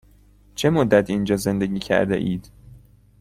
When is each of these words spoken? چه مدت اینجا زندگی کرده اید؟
چه 0.55 0.69
مدت 0.69 1.09
اینجا 1.09 1.35
زندگی 1.35 1.79
کرده 1.79 2.15
اید؟ 2.15 2.51